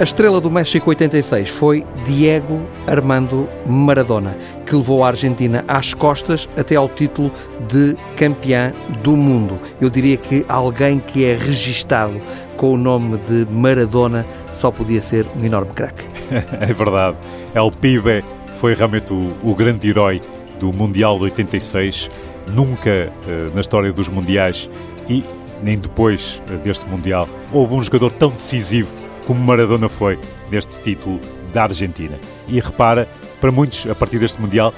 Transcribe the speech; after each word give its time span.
A 0.00 0.04
estrela 0.04 0.40
do 0.40 0.48
México 0.48 0.90
86 0.90 1.50
foi 1.50 1.84
Diego 2.04 2.62
Armando 2.86 3.48
Maradona, 3.66 4.38
que 4.64 4.76
levou 4.76 5.02
a 5.02 5.08
Argentina 5.08 5.64
às 5.66 5.92
costas 5.92 6.48
até 6.56 6.76
ao 6.76 6.88
título 6.88 7.32
de 7.66 7.96
campeã 8.14 8.72
do 9.02 9.16
mundo. 9.16 9.58
Eu 9.80 9.90
diria 9.90 10.16
que 10.16 10.46
alguém 10.48 11.00
que 11.00 11.24
é 11.24 11.34
registado 11.34 12.22
com 12.56 12.74
o 12.74 12.78
nome 12.78 13.18
de 13.28 13.44
Maradona 13.50 14.24
só 14.54 14.70
podia 14.70 15.02
ser 15.02 15.26
um 15.36 15.44
enorme 15.44 15.72
craque. 15.74 16.04
é 16.30 16.72
verdade. 16.72 17.16
El 17.52 17.72
Pibe 17.72 18.22
foi 18.54 18.74
realmente 18.74 19.12
o, 19.12 19.34
o 19.42 19.52
grande 19.52 19.88
herói 19.88 20.20
do 20.60 20.72
Mundial 20.72 21.18
de 21.18 21.24
86. 21.24 22.08
Nunca 22.54 22.90
eh, 22.90 23.12
na 23.52 23.60
história 23.60 23.92
dos 23.92 24.08
Mundiais 24.08 24.70
e 25.08 25.24
nem 25.60 25.76
depois 25.76 26.40
eh, 26.48 26.54
deste 26.54 26.86
Mundial 26.86 27.28
houve 27.52 27.74
um 27.74 27.82
jogador 27.82 28.12
tão 28.12 28.30
decisivo 28.30 29.07
como 29.28 29.44
Maradona 29.44 29.90
foi 29.90 30.18
neste 30.50 30.80
título 30.80 31.20
da 31.52 31.64
Argentina. 31.64 32.18
E 32.48 32.58
repara, 32.58 33.06
para 33.42 33.52
muitos, 33.52 33.86
a 33.86 33.94
partir 33.94 34.18
deste 34.18 34.40
Mundial, 34.40 34.72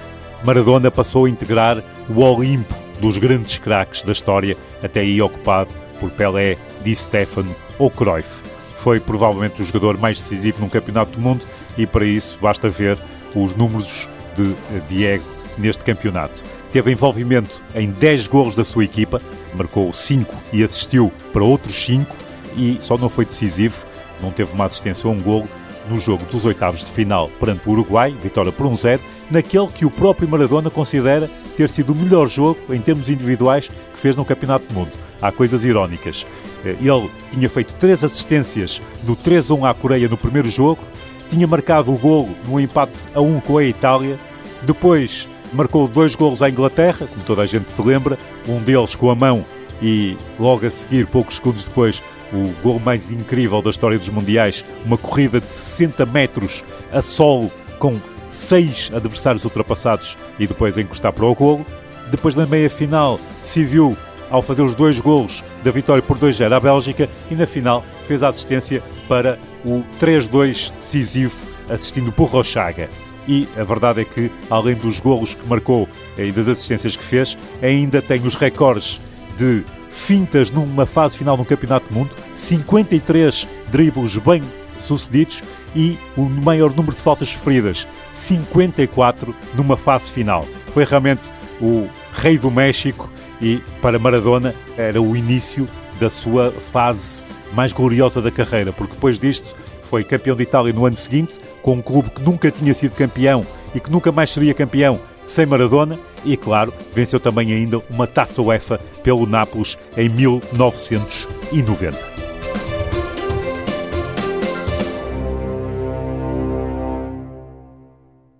Maradona 0.44 0.90
passou 0.90 1.26
a 1.26 1.30
integrar 1.30 1.80
o 2.08 2.20
Olimpo 2.20 2.74
dos 3.00 3.16
grandes 3.16 3.58
craques 3.60 4.02
da 4.02 4.10
história, 4.10 4.56
até 4.82 5.02
aí 5.02 5.22
ocupado 5.22 5.72
por 6.00 6.10
Pelé, 6.10 6.56
Di 6.82 6.96
Stefano 6.96 7.54
ou 7.78 7.92
Cruyff. 7.92 8.42
Foi 8.74 8.98
provavelmente 8.98 9.62
o 9.62 9.64
jogador 9.64 9.96
mais 9.96 10.20
decisivo 10.20 10.60
num 10.60 10.68
campeonato 10.68 11.12
do 11.12 11.20
mundo 11.20 11.46
e 11.78 11.86
para 11.86 12.04
isso 12.04 12.36
basta 12.42 12.68
ver 12.68 12.98
os 13.36 13.54
números 13.54 14.08
de 14.36 14.52
Diego 14.88 15.24
neste 15.58 15.84
campeonato. 15.84 16.42
Teve 16.72 16.90
envolvimento 16.90 17.62
em 17.72 17.88
10 17.88 18.26
golos 18.26 18.56
da 18.56 18.64
sua 18.64 18.82
equipa, 18.82 19.22
marcou 19.54 19.92
5 19.92 20.34
e 20.52 20.64
assistiu 20.64 21.12
para 21.32 21.44
outros 21.44 21.76
5 21.84 22.16
e 22.56 22.78
só 22.80 22.98
não 22.98 23.08
foi 23.08 23.24
decisivo 23.24 23.88
não 24.22 24.30
teve 24.30 24.52
uma 24.52 24.66
assistência 24.66 25.08
ou 25.08 25.14
um 25.14 25.20
golo 25.20 25.48
no 25.88 25.98
jogo 25.98 26.24
dos 26.26 26.44
oitavos 26.44 26.84
de 26.84 26.90
final 26.90 27.28
perante 27.40 27.68
o 27.68 27.72
Uruguai, 27.72 28.14
vitória 28.22 28.52
por 28.52 28.66
um 28.66 28.76
0 28.76 29.00
naquele 29.30 29.66
que 29.68 29.84
o 29.84 29.90
próprio 29.90 30.28
Maradona 30.28 30.70
considera 30.70 31.30
ter 31.56 31.68
sido 31.68 31.92
o 31.92 31.96
melhor 31.96 32.28
jogo 32.28 32.58
em 32.70 32.80
termos 32.80 33.08
individuais 33.08 33.68
que 33.68 33.98
fez 33.98 34.16
no 34.16 34.24
Campeonato 34.24 34.66
do 34.66 34.74
Mundo. 34.74 34.90
Há 35.20 35.30
coisas 35.30 35.64
irónicas. 35.64 36.26
Eh, 36.64 36.76
ele 36.80 37.10
tinha 37.30 37.48
feito 37.48 37.74
três 37.74 38.02
assistências 38.02 38.80
no 39.04 39.16
3-1 39.16 39.68
à 39.68 39.74
Coreia 39.74 40.08
no 40.08 40.16
primeiro 40.16 40.48
jogo, 40.48 40.80
tinha 41.28 41.46
marcado 41.46 41.92
o 41.92 41.98
golo 41.98 42.30
no 42.48 42.58
empate 42.60 43.08
a 43.14 43.20
1 43.20 43.40
com 43.40 43.58
a 43.58 43.64
Itália, 43.64 44.18
depois 44.62 45.28
marcou 45.52 45.86
dois 45.88 46.14
golos 46.14 46.42
à 46.42 46.48
Inglaterra, 46.48 47.06
como 47.06 47.24
toda 47.24 47.42
a 47.42 47.46
gente 47.46 47.70
se 47.70 47.82
lembra, 47.82 48.18
um 48.48 48.60
deles 48.60 48.94
com 48.94 49.10
a 49.10 49.14
mão 49.14 49.44
e 49.82 50.16
logo 50.38 50.66
a 50.66 50.70
seguir, 50.70 51.06
poucos 51.06 51.36
segundos 51.36 51.64
depois, 51.64 52.02
o 52.32 52.48
gol 52.62 52.78
mais 52.78 53.10
incrível 53.10 53.60
da 53.62 53.70
história 53.70 53.98
dos 53.98 54.08
Mundiais, 54.08 54.64
uma 54.84 54.96
corrida 54.96 55.40
de 55.40 55.46
60 55.46 56.06
metros 56.06 56.64
a 56.92 57.02
solo 57.02 57.50
com 57.78 58.00
seis 58.28 58.90
adversários 58.94 59.44
ultrapassados 59.44 60.16
e 60.38 60.46
depois 60.46 60.78
encostar 60.78 61.12
para 61.12 61.26
o 61.26 61.34
golo. 61.34 61.66
Depois 62.10 62.34
da 62.34 62.46
meia 62.46 62.70
final 62.70 63.18
decidiu 63.42 63.96
ao 64.30 64.42
fazer 64.42 64.62
os 64.62 64.74
dois 64.74 65.00
golos 65.00 65.42
da 65.64 65.70
vitória 65.70 66.02
por 66.02 66.16
2-0 66.16 66.52
à 66.52 66.60
Bélgica 66.60 67.08
e 67.30 67.34
na 67.34 67.46
final 67.46 67.84
fez 68.06 68.22
a 68.22 68.28
assistência 68.28 68.82
para 69.08 69.38
o 69.64 69.82
3-2 70.00 70.72
decisivo 70.72 71.34
assistindo 71.68 72.12
por 72.12 72.26
Rochaga. 72.26 72.88
E 73.28 73.46
a 73.56 73.62
verdade 73.62 74.00
é 74.00 74.04
que, 74.04 74.30
além 74.48 74.74
dos 74.74 74.98
golos 74.98 75.34
que 75.34 75.46
marcou 75.46 75.88
e 76.16 76.32
das 76.32 76.48
assistências 76.48 76.96
que 76.96 77.04
fez, 77.04 77.36
ainda 77.62 78.00
tem 78.00 78.24
os 78.26 78.34
recordes 78.34 79.00
de 79.40 79.64
fintas 79.88 80.50
numa 80.50 80.84
fase 80.84 81.16
final 81.16 81.34
no 81.34 81.46
Campeonato 81.46 81.88
do 81.88 81.94
Mundo, 81.94 82.14
53 82.36 83.48
dribles 83.70 84.18
bem 84.18 84.42
sucedidos 84.76 85.42
e 85.74 85.98
o 86.14 86.22
maior 86.22 86.70
número 86.74 86.94
de 86.94 87.00
faltas 87.00 87.30
sofridas, 87.30 87.88
54 88.12 89.34
numa 89.54 89.78
fase 89.78 90.12
final. 90.12 90.46
Foi 90.68 90.84
realmente 90.84 91.32
o 91.58 91.88
rei 92.12 92.38
do 92.38 92.50
México 92.50 93.10
e 93.40 93.62
para 93.80 93.98
Maradona 93.98 94.54
era 94.76 95.00
o 95.00 95.16
início 95.16 95.66
da 95.98 96.10
sua 96.10 96.50
fase 96.50 97.24
mais 97.54 97.72
gloriosa 97.72 98.20
da 98.20 98.30
carreira, 98.30 98.74
porque 98.74 98.94
depois 98.94 99.18
disto 99.18 99.56
foi 99.84 100.04
campeão 100.04 100.36
de 100.36 100.42
Itália 100.42 100.72
no 100.72 100.84
ano 100.84 100.96
seguinte, 100.96 101.40
com 101.62 101.72
um 101.72 101.82
clube 101.82 102.10
que 102.10 102.22
nunca 102.22 102.50
tinha 102.50 102.74
sido 102.74 102.94
campeão 102.94 103.44
e 103.74 103.80
que 103.80 103.90
nunca 103.90 104.12
mais 104.12 104.30
seria 104.30 104.52
campeão 104.52 105.00
sem 105.24 105.46
Maradona 105.46 105.98
e, 106.24 106.36
claro, 106.36 106.72
venceu 106.94 107.20
também 107.20 107.52
ainda 107.52 107.80
uma 107.90 108.06
taça 108.06 108.42
UEFA 108.42 108.78
pelo 109.02 109.26
Nápoles 109.26 109.78
em 109.96 110.08
1990. 110.08 112.19